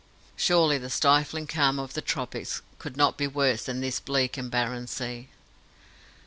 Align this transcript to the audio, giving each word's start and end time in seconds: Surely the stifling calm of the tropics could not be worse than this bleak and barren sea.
Surely 0.35 0.79
the 0.79 0.89
stifling 0.89 1.45
calm 1.45 1.77
of 1.77 1.93
the 1.93 2.01
tropics 2.01 2.63
could 2.79 2.97
not 2.97 3.17
be 3.19 3.27
worse 3.27 3.65
than 3.65 3.81
this 3.81 3.99
bleak 3.99 4.35
and 4.35 4.49
barren 4.49 4.87
sea. 4.87 5.29